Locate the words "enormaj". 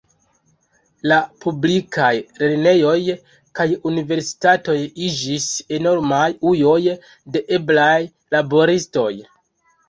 5.79-6.23